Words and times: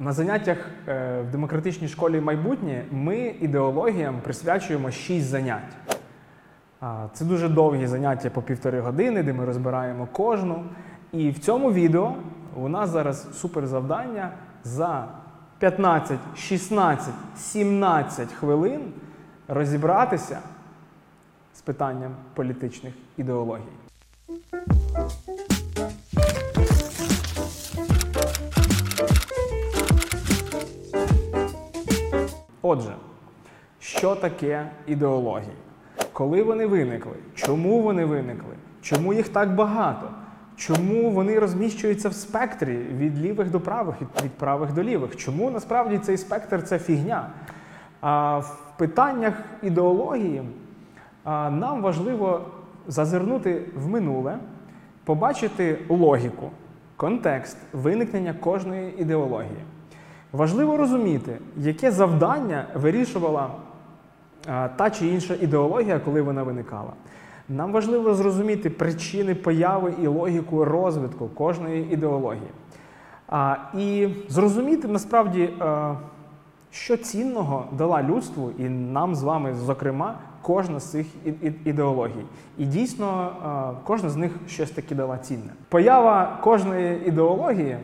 На 0.00 0.12
заняттях 0.12 0.58
е, 0.88 1.22
в 1.28 1.30
демократичній 1.30 1.88
школі 1.88 2.20
майбутнє 2.20 2.84
ми 2.90 3.34
ідеологіям 3.40 4.20
присвячуємо 4.20 4.90
6 4.90 5.26
занять. 5.26 5.76
Це 7.12 7.24
дуже 7.24 7.48
довгі 7.48 7.86
заняття 7.86 8.30
по 8.30 8.42
півтори 8.42 8.80
години, 8.80 9.22
де 9.22 9.32
ми 9.32 9.44
розбираємо 9.44 10.08
кожну. 10.12 10.64
І 11.12 11.30
в 11.30 11.38
цьому 11.38 11.72
відео 11.72 12.14
у 12.56 12.68
нас 12.68 12.90
зараз 12.90 13.40
суперзавдання 13.40 14.30
за 14.64 15.08
15, 15.58 16.18
16, 16.36 17.14
17 17.36 18.32
хвилин 18.32 18.80
розібратися 19.48 20.38
з 21.54 21.60
питанням 21.60 22.10
політичних 22.34 22.94
ідеологій. 23.16 23.62
Отже, 32.70 32.94
що 33.80 34.14
таке 34.14 34.66
ідеології? 34.86 35.56
Коли 36.12 36.42
вони 36.42 36.66
виникли? 36.66 37.12
Чому 37.34 37.82
вони 37.82 38.04
виникли? 38.04 38.54
Чому 38.82 39.12
їх 39.12 39.28
так 39.28 39.54
багато? 39.54 40.08
Чому 40.56 41.10
вони 41.10 41.38
розміщуються 41.38 42.08
в 42.08 42.12
спектрі 42.12 42.76
від 42.76 43.18
лівих 43.18 43.50
до 43.50 43.60
правих, 43.60 43.94
від- 44.24 44.30
правих 44.32 44.72
до 44.72 44.82
лівих? 44.82 45.16
Чому 45.16 45.50
насправді 45.50 45.98
цей 45.98 46.16
спектр 46.16 46.62
це 46.62 46.78
фігня? 46.78 47.26
А 48.00 48.38
в 48.38 48.58
питаннях 48.76 49.34
ідеології 49.62 50.42
нам 51.50 51.82
важливо 51.82 52.40
зазирнути 52.86 53.62
в 53.76 53.88
минуле, 53.88 54.38
побачити 55.04 55.78
логіку, 55.88 56.50
контекст 56.96 57.56
виникнення 57.72 58.34
кожної 58.34 58.94
ідеології. 59.02 59.60
Важливо 60.32 60.76
розуміти, 60.76 61.38
яке 61.56 61.90
завдання 61.90 62.66
вирішувала 62.74 63.50
та 64.76 64.90
чи 64.90 65.06
інша 65.06 65.34
ідеологія, 65.40 65.98
коли 65.98 66.22
вона 66.22 66.42
виникала. 66.42 66.92
Нам 67.48 67.72
важливо 67.72 68.14
зрозуміти 68.14 68.70
причини 68.70 69.34
появи 69.34 69.94
і 70.02 70.06
логіку 70.06 70.64
розвитку 70.64 71.28
кожної 71.28 71.92
ідеології. 71.92 72.50
І 73.78 74.08
зрозуміти 74.28 74.88
насправді, 74.88 75.50
що 76.70 76.96
цінного 76.96 77.66
дала 77.72 78.02
людству 78.02 78.50
і 78.58 78.62
нам 78.68 79.14
з 79.14 79.22
вами, 79.22 79.54
зокрема, 79.54 80.18
кожна 80.42 80.80
з 80.80 80.90
цих 80.90 81.06
ідеологій. 81.64 82.24
І 82.58 82.64
дійсно, 82.64 83.32
кожна 83.84 84.08
з 84.08 84.16
них 84.16 84.32
щось 84.48 84.70
таке 84.70 84.94
дала 84.94 85.18
цінне. 85.18 85.52
Поява 85.68 86.38
кожної 86.42 87.06
ідеології 87.06 87.76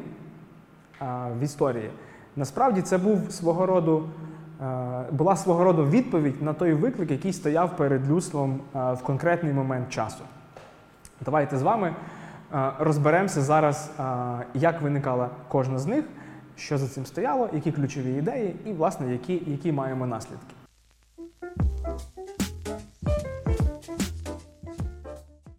в 1.41 1.43
історії. 1.43 1.91
Насправді 2.37 2.83
це 2.83 2.99
був 2.99 3.33
свого 3.33 3.67
роду, 3.67 4.09
е, 4.63 5.05
була 5.11 5.37
свого 5.37 5.65
роду 5.65 5.87
відповідь 5.87 6.43
на 6.43 6.53
той 6.53 6.73
виклик, 6.73 7.11
який 7.11 7.33
стояв 7.33 7.77
перед 7.77 8.11
людством 8.11 8.61
е, 8.75 8.93
в 8.93 9.03
конкретний 9.03 9.53
момент 9.53 9.89
часу. 9.89 10.25
Давайте 11.25 11.59
з 11.59 11.63
вами 11.63 11.95
е, 12.55 12.73
розберемося 12.79 13.41
зараз, 13.41 13.91
як 14.55 14.83
виникала 14.83 15.31
кожна 15.49 15.79
з 15.79 15.87
них, 15.87 16.05
що 16.57 16.79
за 16.79 16.89
цим 16.89 17.07
стояло, 17.07 17.49
які 17.53 17.73
ключові 17.73 18.13
ідеї 18.13 18.57
і, 18.65 18.73
власне, 18.73 19.13
які, 19.13 19.43
які 19.47 19.73
маємо 19.73 20.07
наслідки. 20.07 20.55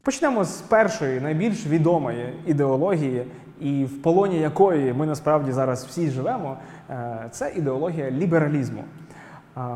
Почнемо 0.02 0.44
з 0.44 0.62
першої, 0.62 1.22
найбільш 1.22 1.66
відомої 1.66 2.34
ідеології, 2.46 3.26
і 3.60 3.86
в 3.86 4.02
полоні 4.02 4.40
якої 4.40 4.94
ми 4.94 5.06
насправді 5.06 5.52
зараз 5.52 5.86
всі 5.86 6.10
живемо, 6.10 6.58
е, 6.90 7.28
це 7.32 7.54
ідеологія 7.56 8.12
лібералізму. 8.12 8.84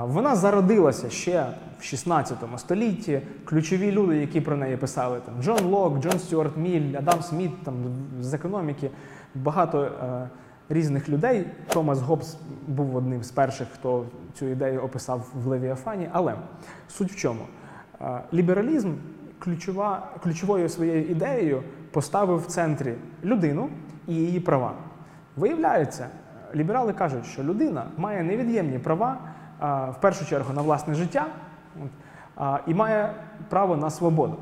Вона 0.03 0.35
зародилася 0.35 1.09
ще 1.09 1.45
в 1.79 1.83
16 1.83 2.37
столітті. 2.57 3.21
Ключові 3.45 3.91
люди, 3.91 4.17
які 4.17 4.41
про 4.41 4.57
неї 4.57 4.77
писали, 4.77 5.19
там 5.25 5.43
Джон 5.43 5.65
Лок, 5.65 5.99
Джон 5.99 6.19
Стюарт 6.19 6.57
Міль, 6.57 6.95
Адам 6.97 7.21
Сміт, 7.21 7.63
там 7.63 7.75
з 8.19 8.33
економіки, 8.33 8.89
багато 9.35 9.83
е, 9.83 10.29
різних 10.69 11.09
людей. 11.09 11.45
Томас 11.67 11.99
Гоббс 11.99 12.37
був 12.67 12.95
одним 12.95 13.23
з 13.23 13.31
перших, 13.31 13.67
хто 13.73 14.05
цю 14.33 14.45
ідею 14.45 14.81
описав 14.81 15.27
в 15.43 15.47
Левіафані. 15.47 16.09
Але 16.11 16.35
суть 16.87 17.11
в 17.11 17.15
чому? 17.15 17.41
Е, 18.01 18.21
Лібералізм 18.33 18.93
ключова, 19.43 20.07
ключовою 20.23 20.69
своєю 20.69 21.05
ідеєю 21.05 21.63
поставив 21.91 22.39
в 22.39 22.45
центрі 22.45 22.95
людину 23.23 23.69
і 24.07 24.13
її 24.13 24.39
права. 24.39 24.73
Виявляється, 25.35 26.07
ліберали 26.55 26.93
кажуть, 26.93 27.25
що 27.25 27.43
людина 27.43 27.85
має 27.97 28.23
невід'ємні 28.23 28.79
права, 28.79 29.17
в 29.61 29.95
першу 30.01 30.25
чергу 30.25 30.53
на 30.53 30.61
власне 30.61 30.93
життя 30.93 31.25
і 32.67 32.73
має 32.73 33.13
право 33.49 33.77
на 33.77 33.89
свободу. 33.89 34.37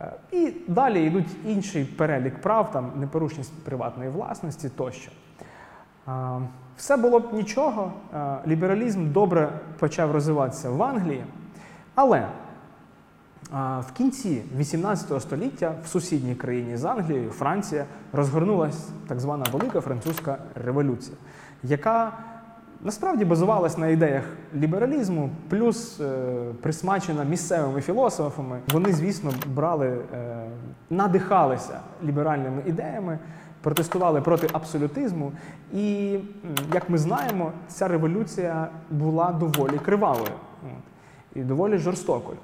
Е, 0.00 0.12
І 0.30 0.52
далі 0.68 1.02
йдуть 1.02 1.26
інший 1.44 1.84
перелік 1.84 2.40
прав, 2.40 2.70
там 2.70 2.92
непорушність 2.96 3.64
приватної 3.64 4.10
власності 4.10 4.68
тощо. 4.68 5.12
Все 6.76 6.96
було 6.96 7.20
б 7.20 7.32
нічого. 7.32 7.92
Лібералізм 8.46 9.12
добре 9.12 9.52
почав 9.78 10.10
розвиватися 10.10 10.70
в 10.70 10.82
Англії, 10.82 11.24
але 11.94 12.28
в 13.52 13.92
кінці 13.92 14.42
18 14.58 15.22
століття 15.22 15.74
в 15.84 15.86
сусідній 15.88 16.34
країні 16.34 16.76
з 16.76 16.84
Англією, 16.84 17.30
Франція, 17.30 17.84
розгорнулася 18.12 18.92
так 19.08 19.20
звана 19.20 19.44
Велика 19.52 19.80
Французька 19.80 20.38
революція, 20.54 21.16
яка 21.62 22.12
насправді 22.82 23.24
базувалась 23.24 23.78
на 23.78 23.88
ідеях 23.88 24.24
лібералізму, 24.54 25.30
плюс 25.48 26.00
е, 26.00 26.24
присмачена 26.62 27.24
місцевими 27.24 27.80
філософами. 27.80 28.60
Вони, 28.72 28.92
звісно, 28.92 29.32
брали, 29.46 29.98
е, 30.14 30.46
надихалися 30.90 31.80
ліберальними 32.04 32.62
ідеями, 32.66 33.18
протестували 33.60 34.20
проти 34.20 34.48
абсолютизму. 34.52 35.32
І, 35.74 36.18
як 36.74 36.90
ми 36.90 36.98
знаємо, 36.98 37.52
ця 37.68 37.88
революція 37.88 38.68
була 38.90 39.32
доволі 39.32 39.78
кривавою 39.78 40.32
і 41.34 41.40
доволі 41.40 41.78
жорстокою. 41.78 42.38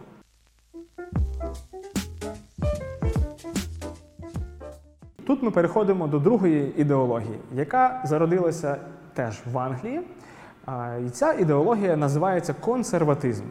Тут 5.27 5.43
ми 5.43 5.51
переходимо 5.51 6.07
до 6.07 6.19
другої 6.19 6.75
ідеології, 6.77 7.39
яка 7.55 8.03
зародилася 8.05 8.77
теж 9.15 9.41
в 9.53 9.59
Англії. 9.59 10.01
І 11.07 11.11
ця 11.11 11.33
ідеологія 11.33 11.97
називається 11.97 12.55
консерватизм. 12.61 13.45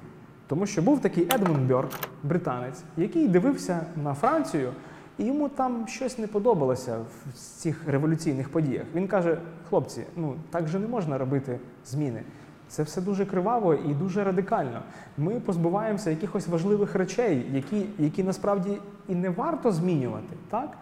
Тому 0.48 0.66
що 0.66 0.82
був 0.82 1.02
такий 1.02 1.28
Едмунд 1.36 1.68
Бьорк, 1.68 1.90
британець, 2.24 2.84
який 2.98 3.28
дивився 3.28 3.86
на 4.04 4.14
Францію, 4.14 4.72
і 5.18 5.26
йому 5.26 5.50
там 5.50 5.88
щось 5.88 6.18
не 6.18 6.28
подобалося 6.28 6.98
в 6.98 7.34
цих 7.34 7.88
революційних 7.88 8.50
подіях. 8.50 8.86
Він 8.96 9.08
каже: 9.08 9.38
хлопці, 9.70 10.04
ну 10.16 10.36
так 10.50 10.68
же 10.68 10.80
не 10.80 10.88
можна 10.88 11.18
робити 11.18 11.60
зміни. 11.86 12.22
Це 12.68 12.84
все 12.84 13.02
дуже 13.02 13.26
криваво 13.26 13.74
і 13.74 13.94
дуже 13.94 14.24
радикально. 14.24 14.82
Ми 15.18 15.40
позбуваємося 15.40 16.10
якихось 16.10 16.48
важливих 16.48 16.96
речей, 16.96 17.46
які, 17.52 17.86
які 18.00 18.24
насправді 18.24 18.78
і 19.08 19.16
не 19.16 19.30
варто 19.30 19.72
змінювати. 19.72 20.36
Так? 20.50 20.78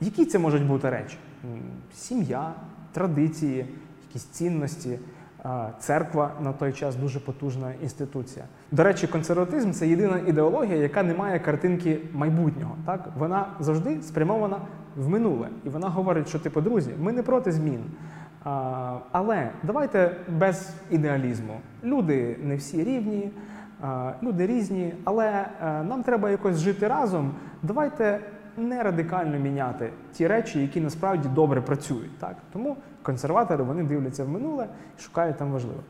Які 0.00 0.24
це 0.24 0.38
можуть 0.38 0.66
бути 0.66 0.90
речі? 0.90 1.16
Сім'я, 1.94 2.52
традиції, 2.92 3.66
якісь 4.08 4.24
цінності. 4.24 4.98
Церква 5.78 6.32
на 6.40 6.52
той 6.52 6.72
час 6.72 6.96
дуже 6.96 7.20
потужна 7.20 7.72
інституція. 7.82 8.44
До 8.70 8.84
речі, 8.84 9.06
консерватизм 9.06 9.70
це 9.70 9.88
єдина 9.88 10.20
ідеологія, 10.26 10.76
яка 10.76 11.02
не 11.02 11.14
має 11.14 11.38
картинки 11.38 11.98
майбутнього. 12.12 12.76
Так? 12.86 13.08
Вона 13.18 13.46
завжди 13.60 14.02
спрямована 14.02 14.58
в 14.96 15.08
минуле. 15.08 15.48
І 15.64 15.68
вона 15.68 15.88
говорить, 15.88 16.28
що 16.28 16.38
типу, 16.38 16.60
друзі, 16.60 16.90
ми 17.00 17.12
не 17.12 17.22
проти 17.22 17.52
змін. 17.52 17.80
Але 19.12 19.50
давайте 19.62 20.16
без 20.28 20.74
ідеалізму. 20.90 21.60
Люди 21.84 22.36
не 22.42 22.56
всі 22.56 22.84
рівні, 22.84 23.30
люди 24.22 24.46
різні, 24.46 24.94
але 25.04 25.26
е, 25.26 25.82
нам 25.82 26.02
треба 26.02 26.30
якось 26.30 26.56
жити 26.56 26.88
разом. 26.88 27.34
Давайте 27.62 28.20
не 28.56 28.82
радикально 28.82 29.38
міняти 29.38 29.92
ті 30.12 30.26
речі, 30.26 30.62
які 30.62 30.80
насправді 30.80 31.28
добре 31.28 31.60
працюють. 31.60 32.18
Так? 32.18 32.36
Тому 32.52 32.76
консерватори 33.02 33.64
вони 33.64 33.84
дивляться 33.84 34.24
в 34.24 34.28
минуле 34.28 34.68
і 34.98 35.02
шукають 35.02 35.36
там 35.36 35.52
важливе. 35.52 35.80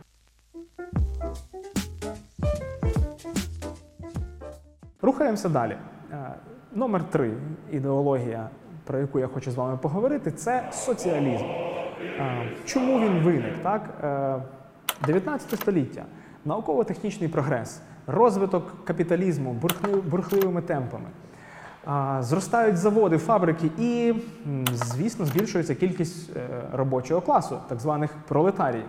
Рухаємося 5.02 5.48
далі. 5.48 5.76
Е, 6.12 6.34
Номер 6.72 7.04
три 7.10 7.32
ідеологія, 7.72 8.48
про 8.84 8.98
яку 8.98 9.18
я 9.18 9.26
хочу 9.26 9.50
з 9.50 9.54
вами 9.54 9.76
поговорити, 9.76 10.30
це 10.32 10.68
соціалізм. 10.72 11.44
Е, 11.44 12.48
Чому 12.64 13.00
він 13.00 13.22
виник? 13.22 13.62
Так? 13.62 13.90
Е, 14.04 14.42
19 15.06 15.60
століття, 15.60 16.04
науково-технічний 16.44 17.28
прогрес, 17.28 17.82
розвиток 18.06 18.84
капіталізму 18.84 19.56
бурхливими 20.04 20.62
темпами. 20.62 21.08
Зростають 22.20 22.76
заводи, 22.76 23.18
фабрики, 23.18 23.70
і, 23.78 24.14
звісно, 24.72 25.24
збільшується 25.24 25.74
кількість 25.74 26.36
е, 26.36 26.48
робочого 26.72 27.20
класу, 27.20 27.58
так 27.68 27.80
званих 27.80 28.10
пролетаріїв. 28.28 28.86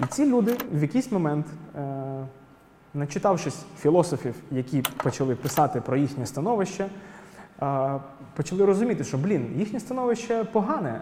І 0.00 0.04
ці 0.04 0.26
люди 0.26 0.56
в 0.72 0.82
якийсь 0.82 1.12
момент, 1.12 1.46
е, 1.76 1.80
начитавшись 2.94 3.64
філософів, 3.78 4.34
які 4.50 4.82
почали 5.02 5.34
писати 5.34 5.80
про 5.80 5.96
їхнє 5.96 6.26
становище, 6.26 6.86
е, 7.62 8.00
почали 8.36 8.64
розуміти, 8.64 9.04
що 9.04 9.18
блін, 9.18 9.52
їхнє 9.56 9.80
становище 9.80 10.44
погане, 10.44 11.00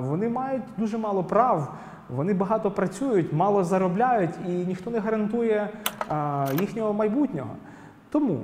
вони 0.00 0.28
мають 0.28 0.62
дуже 0.76 0.98
мало 0.98 1.24
прав, 1.24 1.74
вони 2.08 2.34
багато 2.34 2.70
працюють, 2.70 3.32
мало 3.32 3.64
заробляють, 3.64 4.34
і 4.46 4.50
ніхто 4.50 4.90
не 4.90 4.98
гарантує 4.98 5.68
їхнього 6.60 6.92
майбутнього. 6.92 7.50
Тому 8.10 8.40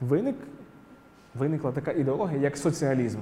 виник, 0.00 0.36
виникла 1.34 1.72
така 1.72 1.92
ідеологія, 1.92 2.40
як 2.40 2.56
соціалізм. 2.56 3.18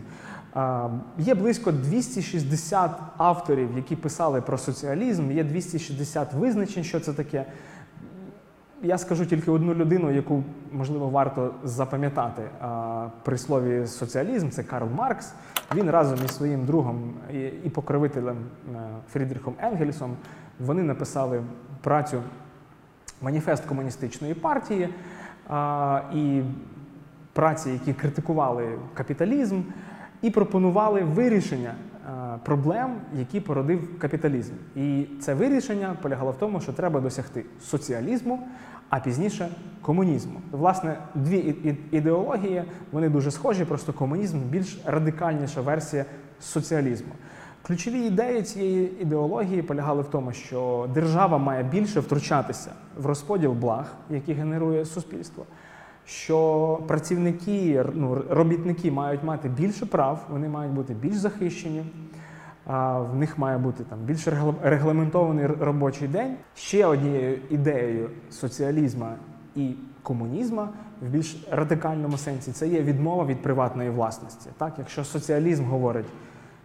Є 1.19 1.34
близько 1.34 1.72
260 1.72 2.90
авторів, 3.16 3.69
які 3.76 3.96
писали 3.96 4.40
про 4.40 4.58
соціалізм, 4.58 5.30
є 5.30 5.44
260 5.44 6.32
визначень, 6.32 6.84
що 6.84 7.00
це 7.00 7.12
таке. 7.12 7.44
Я 8.82 8.98
скажу 8.98 9.26
тільки 9.26 9.50
одну 9.50 9.75
людину, 9.75 10.10
яку 10.10 10.44
можливо 10.72 11.08
варто 11.08 11.54
запам'ятати 11.64 12.42
при 13.22 13.38
слові 13.38 13.86
соціалізм. 13.86 14.48
Це 14.50 14.62
Карл 14.62 14.88
Маркс. 14.96 15.32
Він 15.75 15.90
разом 15.90 16.19
із 16.25 16.36
своїм 16.36 16.66
другом 16.66 17.14
і, 17.64 17.69
покровителем 17.69 18.36
е, 18.36 18.78
Фрідріхом 19.12 19.54
Енгельсом 19.58 20.16
вони 20.60 20.82
написали 20.82 21.42
працю 21.82 22.22
Маніфест 23.22 23.64
комуністичної 23.64 24.34
партії 24.34 24.88
і 26.14 26.42
праці, 27.32 27.70
які 27.70 27.92
критикували 27.92 28.78
капіталізм, 28.94 29.60
і 30.22 30.30
пропонували 30.30 31.00
вирішення 31.00 31.74
а, 32.06 32.36
проблем, 32.44 32.94
які 33.18 33.40
породив 33.40 33.98
капіталізм. 33.98 34.52
І 34.76 35.06
це 35.20 35.34
вирішення 35.34 35.96
полягало 36.02 36.30
в 36.30 36.38
тому, 36.38 36.60
що 36.60 36.72
треба 36.72 37.00
досягти 37.00 37.44
соціалізму, 37.60 38.40
а 38.88 39.00
пізніше 39.00 39.48
комунізму. 39.82 40.40
Власне, 40.50 40.98
дві 41.14 41.54
ідеології 41.90 42.64
вони 42.92 43.08
дуже 43.08 43.30
схожі, 43.30 43.64
просто 43.64 43.92
комунізм 43.92 44.38
більш 44.38 44.80
радикальніша 44.84 45.60
версія 45.60 46.04
соціалізму. 46.40 47.12
Ключові 47.68 47.98
ідеї 48.00 48.42
цієї 48.42 49.02
ідеології 49.02 49.62
полягали 49.62 50.02
в 50.02 50.06
тому, 50.08 50.32
що 50.32 50.88
держава 50.94 51.38
має 51.38 51.62
більше 51.62 52.00
втручатися 52.00 52.72
в 52.98 53.06
розподіл 53.06 53.52
благ, 53.52 53.86
які 54.10 54.32
генерує 54.32 54.84
суспільство, 54.84 55.44
що 56.04 56.78
працівники, 56.86 57.84
ну, 57.94 58.22
робітники 58.30 58.90
мають 58.90 59.24
мати 59.24 59.48
більше 59.48 59.86
прав, 59.86 60.26
вони 60.30 60.48
мають 60.48 60.72
бути 60.74 60.94
більш 60.94 61.16
захищені. 61.16 61.84
а, 62.66 62.98
В 63.00 63.16
них 63.16 63.38
має 63.38 63.58
бути 63.58 63.84
там 63.84 63.98
більш 63.98 64.28
регла- 64.28 64.54
регламентований 64.62 65.46
робочий 65.46 66.08
день. 66.08 66.34
Ще 66.54 66.86
однією 66.86 67.38
ідеєю 67.50 68.10
соціалізму 68.30 69.06
і 69.56 69.74
комунізму 70.02 70.68
в 71.02 71.08
більш 71.08 71.46
радикальному 71.50 72.16
сенсі 72.18 72.52
це 72.52 72.68
є 72.68 72.82
відмова 72.82 73.24
від 73.24 73.42
приватної 73.42 73.90
власності. 73.90 74.50
Так, 74.58 74.74
якщо 74.78 75.04
соціалізм 75.04 75.64
говорить, 75.64 76.06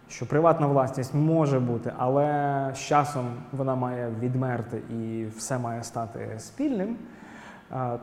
що 0.08 0.26
приватна 0.26 0.66
власність 0.66 1.14
може 1.14 1.60
бути, 1.60 1.92
але 1.98 2.70
з 2.74 2.78
часом 2.78 3.26
вона 3.52 3.74
має 3.74 4.10
відмерти 4.20 4.82
і 4.90 5.26
все 5.36 5.58
має 5.58 5.84
стати 5.84 6.34
спільним, 6.38 6.96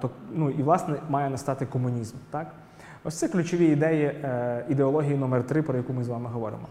то 0.01 0.09
ну 0.31 0.49
і 0.49 0.63
власне 0.63 0.95
має 1.09 1.29
настати 1.29 1.65
комунізм. 1.65 2.17
Так, 2.31 2.47
ось 3.03 3.19
це 3.19 3.27
ключові 3.27 3.65
ідеї 3.65 4.05
е, 4.05 4.65
ідеології 4.69 5.17
номер 5.17 5.47
3 5.47 5.61
про 5.61 5.77
яку 5.77 5.93
ми 5.93 6.03
з 6.03 6.07
вами 6.07 6.29
говоримо. 6.29 6.67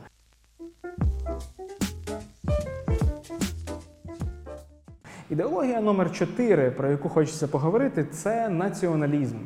Ідеологія 5.30 5.80
номер 5.80 6.12
4 6.12 6.70
про 6.70 6.90
яку 6.90 7.08
хочеться 7.08 7.48
поговорити, 7.48 8.04
це 8.04 8.48
націоналізм. 8.48 9.38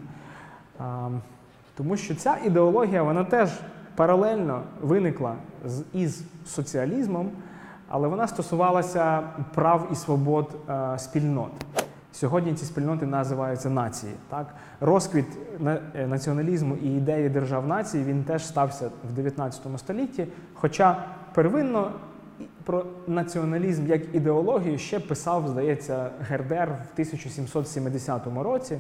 Тому 1.76 1.96
що 1.96 2.14
ця 2.14 2.36
ідеологія 2.44 3.02
вона 3.02 3.24
теж 3.24 3.50
паралельно 3.96 4.62
виникла 4.82 5.34
із 5.92 6.22
соціалізмом, 6.46 7.30
але 7.88 8.08
вона 8.08 8.28
стосувалася 8.28 9.22
прав 9.54 9.88
і 9.92 9.94
свобод 9.94 10.56
е, 10.68 10.98
спільнот. 10.98 11.52
Сьогодні 12.12 12.54
ці 12.54 12.64
спільноти 12.64 13.06
називаються 13.06 13.70
нації. 13.70 14.12
Так? 14.28 14.54
Розквіт 14.80 15.26
е, 15.66 16.06
націоналізму 16.06 16.76
і 16.76 16.96
ідеї 16.96 17.28
держав 17.28 17.66
нації 17.66 18.04
він 18.04 18.24
теж 18.24 18.46
стався 18.46 18.90
в 19.10 19.12
19 19.12 19.62
столітті. 19.76 20.26
Хоча 20.54 21.04
первинно 21.34 21.92
про 22.64 22.84
націоналізм 23.06 23.86
як 23.86 24.14
ідеологію 24.14 24.78
ще 24.78 25.00
писав, 25.00 25.48
здається, 25.48 26.10
Гердер 26.20 26.68
в 26.68 26.92
1770 26.92 28.22
році. 28.42 28.78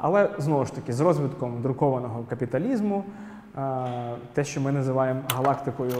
Але 0.00 0.30
знову 0.38 0.64
ж 0.64 0.74
таки, 0.74 0.92
з 0.92 1.00
розвитком 1.00 1.62
друкованого 1.62 2.24
капіталізму, 2.28 3.04
те, 4.32 4.44
що 4.44 4.60
ми 4.60 4.72
називаємо 4.72 5.20
галактикою 5.34 5.92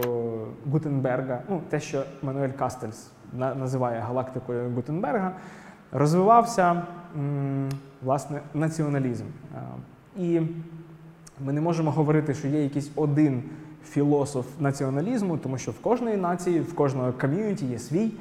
Гутенберга, 0.71 1.41
ну, 1.49 1.61
те, 1.69 1.79
що 1.79 2.03
Мануель 2.21 2.49
Кастельс 2.49 3.11
називає 3.33 3.99
галактикою 3.99 4.71
Гутенберга, 4.75 5.31
розвивався 5.91 6.83
власне 8.01 8.41
націоналізм. 8.53 9.23
І 10.17 10.41
ми 11.45 11.53
не 11.53 11.61
можемо 11.61 11.91
говорити, 11.91 12.33
що 12.33 12.47
є 12.47 12.63
якийсь 12.63 12.91
один 12.95 13.43
філософ 13.85 14.45
націоналізму, 14.59 15.37
тому 15.37 15.57
що 15.57 15.71
в 15.71 15.79
кожної 15.79 16.17
нації, 16.17 16.59
в 16.59 16.75
кожного 16.75 17.13
ком'юніті 17.13 17.65
є 17.65 17.79
свій 17.79 18.11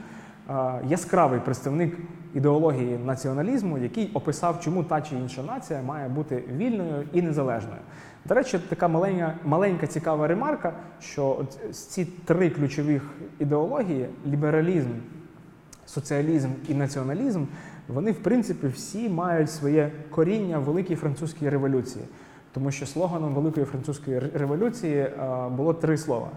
яскравий 0.89 1.41
представник 1.41 1.99
ідеології 2.37 2.99
націоналізму, 2.99 3.79
який 3.79 4.11
описав, 4.15 4.61
чому 4.61 4.85
та 4.85 5.01
чи 5.01 5.15
інша 5.15 5.43
нація 5.43 5.83
має 5.83 6.09
бути 6.09 6.45
вільною 6.57 7.05
і 7.13 7.23
незалежною. 7.23 7.81
До 8.25 8.35
речі, 8.35 8.59
така 8.69 8.89
маленька, 8.89 9.35
маленька 9.45 9.87
цікава 9.87 10.27
ремарка, 10.27 10.73
що 11.01 11.45
ці 11.73 12.05
три 12.05 12.51
ключових 12.51 13.03
ідеології 13.39 14.09
лібералізм, 14.27 14.91
соціалізм 15.87 16.49
і 16.69 16.75
націоналізм, 16.75 17.45
вони, 17.89 18.13
в 18.13 18.23
принципі, 18.23 18.67
всі 18.67 19.09
мають 19.09 19.51
своє 19.51 19.91
коріння 20.11 20.59
в 20.59 20.63
Великій 20.63 20.97
Французькій 20.97 21.49
революції. 21.49 22.05
Тому 22.53 22.71
що 22.71 22.87
слоганом 22.87 23.35
Великої 23.35 23.67
французької 23.67 24.19
революції 24.19 24.97
е, 24.97 25.49
було 25.57 25.75
три 25.75 25.99
слова: 25.99 26.29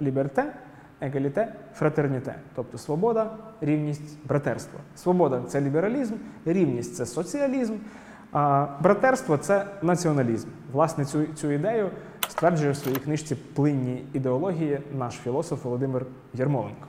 ліберте, 0.00 0.52
егаліте, 1.00 1.52
фратерніте. 1.74 2.34
Тобто 2.54 2.78
свобода, 2.78 3.30
рівність, 3.60 4.18
братерство. 4.24 4.80
Свобода 4.96 5.42
це 5.48 5.60
лібералізм, 5.60 6.14
рівність 6.44 6.96
це 6.96 7.06
соціалізм, 7.06 7.74
а 8.32 8.66
братерство 8.80 9.36
це 9.36 9.66
націоналізм. 9.82 10.48
Власне, 10.72 11.04
цю, 11.04 11.26
цю 11.26 11.50
ідею 11.50 11.90
стверджує 12.28 12.70
в 12.70 12.76
своїй 12.76 12.96
книжці 12.96 13.34
Плинні 13.34 14.04
ідеології 14.12 14.80
наш 14.98 15.14
філософ 15.14 15.64
Володимир 15.64 16.06
Ярмоленко. 16.34 16.86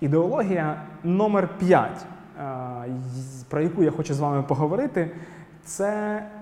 Ідеологія 0.00 0.82
номер 1.04 1.48
5, 1.58 2.06
про 3.48 3.60
яку 3.60 3.82
я 3.82 3.90
хочу 3.90 4.14
з 4.14 4.20
вами 4.20 4.42
поговорити, 4.42 5.10
це 5.64 5.90
е, 5.90 6.41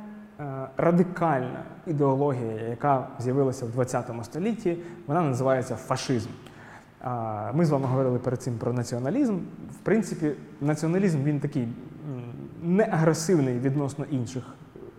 радикальна 0.76 1.62
ідеологія, 1.86 2.68
яка 2.68 3.06
з'явилася 3.18 3.66
в 3.66 3.84
ХХ 3.84 4.24
столітті. 4.24 4.76
Вона 5.06 5.22
називається 5.22 5.76
фашизм. 5.76 6.30
Ми 7.54 7.64
з 7.64 7.70
вами 7.70 7.86
говорили 7.86 8.18
перед 8.18 8.42
цим 8.42 8.58
про 8.58 8.72
націоналізм. 8.72 9.34
В 9.70 9.78
принципі, 9.82 10.32
націоналізм 10.60 11.22
він 11.22 11.40
такий 11.40 11.62
м, 11.62 11.70
не 12.62 12.84
агресивний 12.84 13.58
відносно 13.58 14.04
інших 14.10 14.44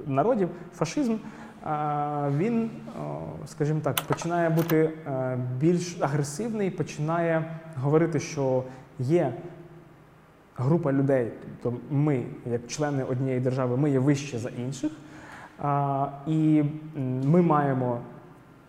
народів. 0.08 0.50
Фашизм 0.76 1.16
він, 2.38 2.70
скажімо 3.46 3.80
так, 3.84 3.96
починає 4.08 4.50
бути 4.50 4.90
е, 5.08 5.38
більш 5.60 5.98
агресивний, 6.02 6.72
починає 6.72 7.60
говорити, 7.82 8.20
що 8.20 8.64
є 9.00 9.34
група 10.58 10.94
людей, 10.94 11.32
тобто 11.64 11.80
ми, 11.92 12.24
як 12.46 12.68
члени 12.68 13.04
однієї 13.04 13.40
держави, 13.40 13.78
ми 13.78 13.92
є 13.92 14.00
вище 14.00 14.40
за 14.40 14.50
інших, 14.50 14.92
і 16.28 16.64
ми 17.24 17.42
маємо 17.42 17.98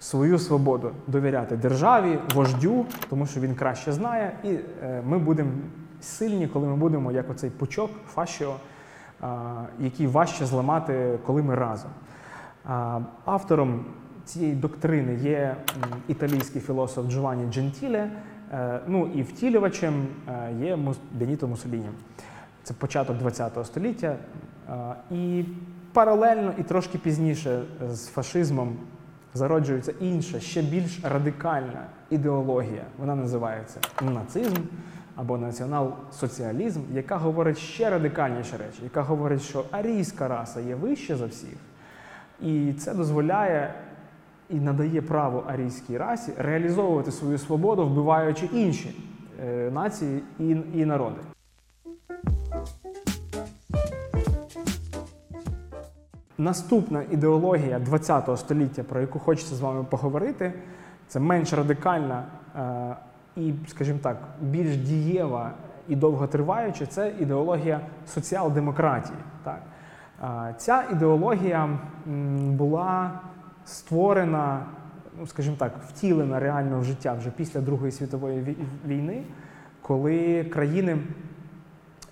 свою 0.01 0.39
свободу 0.39 0.91
довіряти 1.07 1.57
державі, 1.57 2.19
вождю, 2.35 2.87
тому 3.11 3.27
що 3.27 3.41
він 3.41 3.55
краще 3.55 3.93
знає, 3.93 4.33
і 4.45 4.49
е, 4.49 5.03
ми 5.07 5.19
будемо 5.19 5.51
сильні, 6.01 6.49
коли 6.49 6.67
ми 6.67 6.77
будемо 6.77 7.13
як 7.13 7.31
оцей 7.31 7.51
пучок, 7.51 7.91
фашіо, 8.09 8.55
який 9.81 10.07
важче 10.07 10.47
зламати, 10.47 11.19
коли 11.27 11.43
ми 11.43 11.55
разом. 11.55 11.91
Автором 13.25 13.85
цієї 14.25 14.55
доктрини 14.55 15.15
є 15.15 15.57
італійський 16.09 16.61
філософ 16.61 17.09
Джованні 17.09 17.53
Джентіле. 17.53 18.11
Е, 18.53 18.81
Ну 18.87 19.11
і 19.15 19.23
втілювачем 19.23 20.07
е, 20.29 20.53
є 20.61 20.79
Беніто 21.13 21.49
Муссоліні. 21.49 21.89
Це 22.63 22.75
початок 22.75 23.17
ХХ 23.17 23.65
століття. 23.65 24.17
І 25.11 25.45
паралельно 25.93 26.53
і 26.59 26.63
трошки 26.63 26.99
пізніше 26.99 27.63
з 27.91 28.07
фашизмом 28.07 28.77
зароджується 29.35 29.95
інша, 30.01 30.41
ще 30.41 30.63
більш 30.63 31.01
радикальна 31.03 31.87
ідеологія. 32.11 32.85
Вона 32.99 33.15
називається 33.15 33.81
нацизм 34.03 34.57
або 35.17 35.37
націонал-соціалізм, 35.37 36.81
яка 36.93 37.17
говорить 37.17 37.59
ще 37.59 37.91
радикальніші 37.91 38.57
речі, 38.57 38.81
яка 38.83 39.03
говорить, 39.03 39.43
що 39.43 39.65
арійська 39.71 40.29
раса 40.29 40.61
є 40.61 40.75
вища 40.75 41.17
за 41.17 41.27
всіх, 41.27 41.57
і 42.41 42.73
це 42.73 42.95
дозволяє 42.95 43.75
і 44.51 44.55
надає 44.55 45.03
право 45.03 45.45
арійській 45.47 45.99
расі 45.99 46.33
реалізовувати 46.39 47.13
свою 47.13 47.39
свободу, 47.39 47.87
вбиваючи 47.87 48.47
інші 48.53 49.05
е, 49.45 49.71
нації 49.71 50.23
і, 50.39 50.57
і 50.75 50.85
народи. 50.85 51.21
Наступна 56.43 57.03
ідеологія 57.11 57.81
ХХ 57.81 58.37
століття, 58.37 58.83
про 58.83 59.01
яку 59.01 59.19
хочеться 59.19 59.55
з 59.55 59.61
вами 59.61 59.85
поговорити, 59.85 60.53
це 61.09 61.21
менш 61.21 61.53
радикальна 61.53 62.25
е, 62.57 62.97
і, 63.37 63.53
скажімо 63.69 63.99
так, 64.03 64.17
більш 64.41 64.77
дієва 64.77 65.51
і 65.89 65.97
довготриваюча, 65.97 66.87
це 66.87 67.13
ідеологія 67.21 67.81
соціал-демократії. 68.07 69.19
Так. 69.45 69.61
Е, 70.23 70.55
Ця 70.59 70.85
ідеологія 70.93 71.79
була 72.47 73.21
створена, 73.65 74.61
ну, 75.21 75.27
скажімо 75.27 75.57
так, 75.59 75.73
втілена 75.89 76.41
реально 76.41 76.81
в 76.81 76.85
життя 76.85 77.15
вже 77.15 77.31
після 77.31 77.61
Другої 77.61 77.93
світової 77.93 78.57
війни, 78.87 79.23
коли 79.83 80.45
країни, 80.45 80.99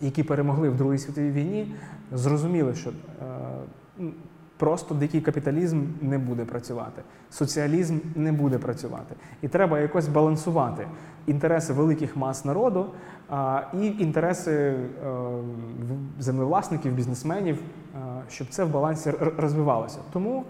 які 0.00 0.22
перемогли 0.22 0.68
в 0.68 0.76
Другій 0.76 0.98
світовій 0.98 1.30
війні, 1.30 1.74
зрозуміли, 2.12 2.74
що 2.74 2.90
е, 2.90 2.94
просто 4.56 4.94
дикий 4.94 5.20
капіталізм 5.20 5.84
не 6.00 6.18
буде 6.18 6.44
працювати, 6.44 7.02
соціалізм 7.30 7.98
не 8.14 8.32
буде 8.32 8.58
працювати. 8.58 9.14
І 9.42 9.48
треба 9.48 9.80
якось 9.80 10.08
балансувати 10.08 10.86
інтереси 11.26 11.72
великих 11.72 12.16
мас 12.16 12.44
народу 12.44 12.86
і 13.74 13.86
інтереси 13.86 14.52
е, 14.52 14.76
землевласників, 16.18 16.92
бізнесменів, 16.92 17.58
е, 17.58 17.98
щоб 18.28 18.48
це 18.48 18.64
в 18.64 18.70
балансі 18.70 19.12
розвивалося. 19.36 19.98
Тому 20.12 20.44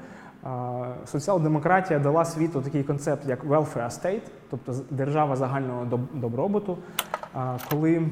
соціал-демократія 1.06 1.98
дала 1.98 2.24
світу 2.24 2.60
такий 2.60 2.82
концепт, 2.82 3.28
як 3.28 3.44
welfare 3.44 3.90
state, 3.90 4.22
тобто 4.50 4.74
держава 4.90 5.36
загального 5.36 6.00
добробуту, 6.14 6.78
коли 7.70 8.02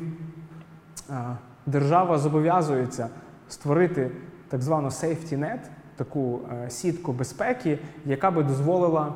держава 1.66 2.18
зобов'язується 2.18 3.08
створити 3.48 4.10
так 4.48 4.62
звану 4.62 4.88
safety 4.88 5.38
net, 5.38 5.58
таку 5.96 6.40
е, 6.64 6.70
сітку 6.70 7.12
безпеки, 7.12 7.78
яка 8.04 8.30
би 8.30 8.42
дозволила 8.42 9.12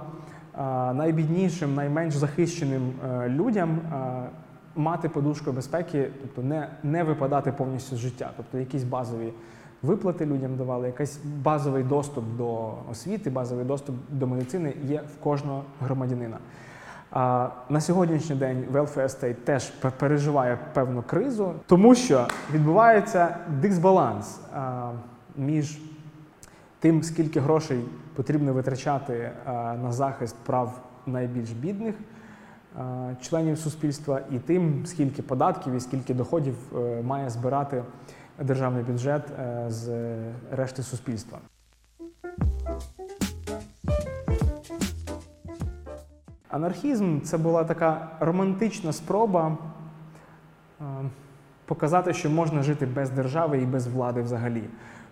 найбіднішим, 0.94 1.74
найменш 1.74 2.14
захищеним 2.14 2.92
е, 3.04 3.28
людям 3.28 3.70
е, 3.70 4.28
мати 4.76 5.08
подушку 5.08 5.52
безпеки, 5.52 6.10
тобто 6.22 6.42
не, 6.42 6.68
не 6.82 7.02
випадати 7.02 7.52
повністю 7.52 7.96
з 7.96 7.98
життя, 7.98 8.30
тобто 8.36 8.58
якісь 8.58 8.84
базові 8.84 9.32
виплати 9.82 10.26
людям 10.26 10.56
давали, 10.56 10.86
якийсь 10.86 11.20
базовий 11.24 11.82
доступ 11.82 12.24
до 12.36 12.74
освіти, 12.90 13.30
базовий 13.30 13.64
доступ 13.64 13.96
до 14.08 14.26
медицини 14.26 14.74
є 14.84 15.02
в 15.14 15.22
кожного 15.22 15.64
громадянина. 15.80 16.38
На 17.68 17.80
сьогоднішній 17.80 18.36
день 18.36 18.64
welfare 18.72 19.20
state 19.20 19.34
теж 19.34 19.70
переживає 19.98 20.58
певну 20.72 21.02
кризу, 21.02 21.54
тому 21.66 21.94
що 21.94 22.26
відбувається 22.52 23.36
дисбаланс 23.60 24.40
між 25.36 25.78
тим, 26.78 27.02
скільки 27.02 27.40
грошей 27.40 27.84
потрібно 28.14 28.52
витрачати 28.52 29.30
на 29.82 29.92
захист 29.92 30.36
прав 30.44 30.80
найбільш 31.06 31.50
бідних 31.50 31.94
членів 33.20 33.58
суспільства, 33.58 34.20
і 34.30 34.38
тим, 34.38 34.86
скільки 34.86 35.22
податків 35.22 35.74
і 35.74 35.80
скільки 35.80 36.14
доходів 36.14 36.56
е, 36.76 37.02
має 37.02 37.30
збирати 37.30 37.82
державний 38.40 38.84
бюджет 38.84 39.22
е, 39.30 39.64
з 39.68 40.14
решти 40.50 40.82
суспільства. 40.82 41.38
Анархізм 46.52 47.20
це 47.20 47.38
була 47.38 47.64
така 47.64 48.08
романтична 48.20 48.92
спроба 48.92 49.56
е, 50.80 50.84
показати, 51.64 52.14
що 52.14 52.30
можна 52.30 52.62
жити 52.62 52.86
без 52.86 53.10
держави 53.10 53.58
і 53.58 53.66
без 53.66 53.86
влади 53.86 54.22
взагалі. 54.22 54.62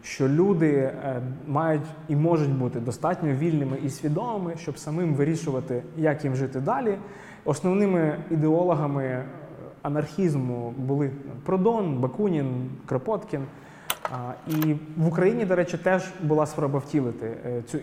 Що 0.03 0.29
люди 0.29 0.71
е, 0.73 1.23
мають 1.49 1.83
і 2.09 2.17
можуть 2.17 2.53
бути 2.53 2.81
достатньо 2.81 3.33
вільними 3.33 3.79
і 3.85 3.91
свідомими, 3.91 4.57
щоб 4.57 4.79
самим 4.79 5.15
вирішувати, 5.15 5.83
як 5.97 6.25
їм 6.25 6.37
жити 6.37 6.61
далі. 6.61 6.99
Основними 7.45 8.17
ідеологами 8.31 9.05
е, 9.05 9.25
анархізму 9.83 10.75
були 10.79 11.11
Продон, 11.45 11.99
Бакунін, 11.99 12.71
Кропоткін. 12.87 13.41
І 14.47 14.77
в 14.97 15.07
Україні, 15.07 15.45
до 15.45 15.57
речі, 15.57 15.79
теж 15.79 16.13
була 16.23 16.47
спроба 16.47 16.79
втілити 16.79 17.37
цю 17.67 17.79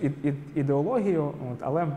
ідеологію, 0.55 1.31
але 1.61 1.87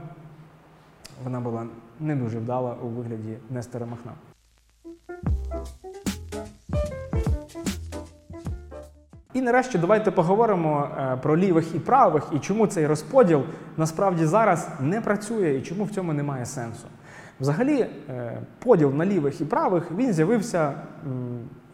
вона 1.24 1.40
була 1.40 1.66
не 2.00 2.16
дуже 2.16 2.38
вдала 2.38 2.76
у 2.82 2.86
вигляді 2.86 3.36
Нестора 3.50 3.86
Махна. 3.86 4.12
І 9.34 9.40
нарешті 9.40 9.78
давайте 9.78 10.10
поговоримо 10.10 10.88
е, 10.98 11.16
про 11.16 11.36
лівих 11.36 11.74
і 11.74 11.78
правих 11.78 12.26
і 12.32 12.38
чому 12.38 12.66
цей 12.66 12.86
розподіл 12.86 13.42
насправді 13.76 14.26
зараз 14.26 14.68
не 14.80 15.00
працює 15.00 15.54
і 15.54 15.62
чому 15.62 15.84
в 15.84 15.90
цьому 15.90 16.12
немає 16.12 16.46
сенсу. 16.46 16.86
Взагалі, 17.40 17.86
е, 18.08 18.42
поділ 18.64 18.94
на 18.94 19.06
лівих 19.06 19.40
і 19.40 19.44
правих 19.44 19.90
він 19.96 20.12
з'явився 20.12 20.72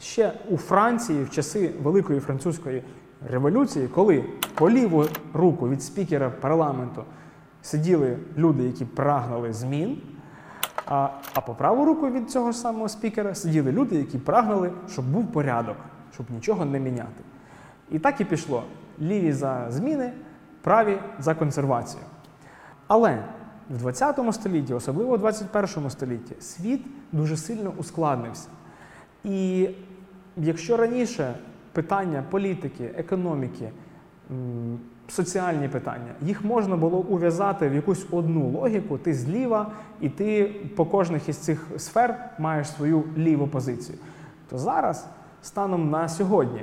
ще 0.01 0.33
у 0.51 0.57
Франції 0.57 1.25
в 1.25 1.31
часи 1.31 1.71
Великої 1.83 2.21
французької 2.21 2.83
революції, 3.31 3.89
коли 3.89 4.25
по 4.55 4.71
ліву 4.71 5.05
руку 5.35 5.69
від 5.69 5.83
спікера 5.83 6.31
парламенту 6.41 7.05
сиділи 7.67 8.19
люди, 8.37 8.65
які 8.65 8.85
прагнули 8.85 9.53
змін. 9.53 9.99
А, 10.87 11.09
а 11.35 11.41
по 11.41 11.55
праву 11.55 11.85
руку 11.85 12.11
від 12.11 12.31
цього 12.31 12.53
ж 12.53 12.59
самого 12.59 12.89
спікера 12.89 13.35
сиділи 13.35 13.73
люди, 13.73 13.97
які 13.97 14.19
прагнули, 14.19 14.73
щоб 14.89 15.05
був 15.05 15.33
порядок, 15.33 15.77
щоб 16.15 16.27
нічого 16.31 16.65
не 16.65 16.81
міняти. 16.81 17.25
І 17.91 17.99
так 17.99 18.21
і 18.21 18.25
пішло. 18.25 18.63
Ліві 19.01 19.33
за 19.33 19.67
зміни, 19.71 20.13
праві 20.63 20.99
за 21.19 21.35
консервацію. 21.35 22.03
Але 22.87 23.25
в 23.71 23.79
20 23.79 24.21
столітті, 24.33 24.75
особливо 24.75 25.17
в 25.17 25.19
21 25.19 25.91
столітті, 25.91 26.35
світ 26.41 26.87
дуже 27.13 27.37
сильно 27.37 27.73
ускладнився. 27.79 28.49
І 29.25 29.69
якщо 30.37 30.77
раніше 30.77 31.35
питання 31.73 32.25
політики, 32.31 32.91
економіки, 32.97 33.71
соціальні 35.09 35.69
питання, 35.69 36.13
їх 36.23 36.45
можна 36.45 36.77
було 36.77 36.99
ув'язати 36.99 37.69
в 37.69 37.75
якусь 37.75 38.07
одну 38.11 38.49
логіку, 38.49 38.99
ти 38.99 39.15
зліва, 39.15 39.67
і 40.01 40.09
ти 40.09 40.45
по 40.77 40.85
кожних 40.85 41.29
із 41.29 41.37
цих 41.37 41.67
сфер 41.77 42.31
маєш 42.39 42.69
свою 42.69 43.05
ліву 43.17 43.47
позицію. 43.47 43.99
То 44.51 44.59
зараз, 44.59 45.07
станом 45.43 45.91
на 45.91 46.09
сьогодні, 46.09 46.61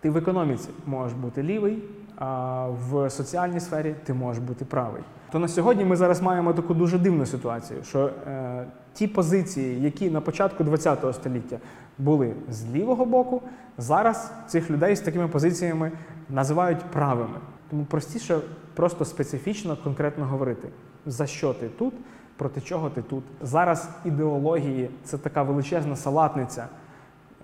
ти 0.00 0.10
в 0.10 0.16
економіці 0.16 0.68
можеш 0.86 1.18
бути 1.18 1.42
лівий, 1.42 1.82
а 2.16 2.66
в 2.90 3.10
соціальній 3.10 3.60
сфері 3.60 3.94
ти 4.04 4.14
можеш 4.14 4.42
бути 4.42 4.64
правий. 4.64 5.02
То 5.32 5.38
на 5.38 5.48
сьогодні 5.48 5.84
ми 5.84 5.96
зараз 5.96 6.22
маємо 6.22 6.52
таку 6.52 6.74
дуже 6.74 6.98
дивну 6.98 7.26
ситуацію, 7.26 7.84
що 7.84 8.10
е, 8.26 8.66
ті 8.92 9.06
позиції, 9.06 9.82
які 9.82 10.10
на 10.10 10.20
початку 10.20 10.64
ХХ 10.64 11.14
століття 11.14 11.58
були 11.98 12.34
з 12.50 12.74
лівого 12.74 13.04
боку, 13.04 13.42
зараз 13.78 14.32
цих 14.46 14.70
людей 14.70 14.96
з 14.96 15.00
такими 15.00 15.28
позиціями 15.28 15.92
називають 16.30 16.80
правими. 16.80 17.38
Тому 17.70 17.84
простіше 17.84 18.38
просто 18.74 19.04
специфічно, 19.04 19.76
конкретно 19.84 20.24
говорити, 20.24 20.68
за 21.06 21.26
що 21.26 21.54
ти 21.54 21.68
тут, 21.68 21.94
проти 22.36 22.60
чого 22.60 22.90
ти 22.90 23.02
тут. 23.02 23.24
Зараз 23.42 23.90
ідеології 24.04 24.90
це 25.04 25.18
така 25.18 25.42
величезна 25.42 25.96
салатниця, 25.96 26.66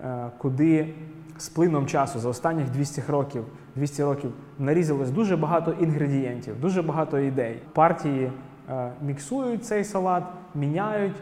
е, 0.03 0.29
куди 0.37 0.93
з 1.37 1.49
плином 1.49 1.87
часу 1.87 2.19
за 2.19 2.29
останніх 2.29 2.69
200 2.69 3.03
років, 3.07 3.43
200 3.75 4.03
років 4.03 4.31
нарізалось 4.59 5.11
дуже 5.11 5.37
багато 5.37 5.71
інгредієнтів, 5.71 6.61
дуже 6.61 6.81
багато 6.81 7.19
ідей. 7.19 7.59
Партії 7.73 8.31
е, 8.69 8.91
міксують 9.01 9.65
цей 9.65 9.83
салат, 9.83 10.23
міняють 10.55 11.15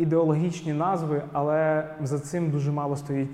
ідеологічні 0.00 0.72
назви, 0.72 1.22
але 1.32 1.84
за 2.02 2.18
цим 2.18 2.50
дуже 2.50 2.72
мало 2.72 2.96
стоїть 2.96 3.30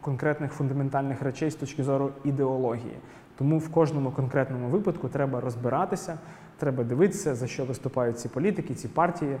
конкретних 0.00 0.52
фундаментальних 0.52 1.22
речей 1.22 1.50
з 1.50 1.54
точки 1.54 1.84
зору 1.84 2.10
ідеології. 2.24 2.96
Тому 3.38 3.58
в 3.58 3.68
кожному 3.68 4.10
конкретному 4.10 4.68
випадку 4.68 5.08
треба 5.08 5.40
розбиратися, 5.40 6.18
Треба 6.58 6.84
дивитися, 6.84 7.34
за 7.34 7.46
що 7.46 7.64
виступають 7.64 8.18
ці 8.18 8.28
політики, 8.28 8.74
ці 8.74 8.88
партії, 8.88 9.36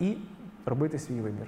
і 0.00 0.16
робити 0.66 0.98
свій 0.98 1.20
вибір. 1.20 1.46